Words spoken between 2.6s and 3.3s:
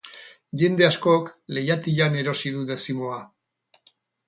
dezimoa.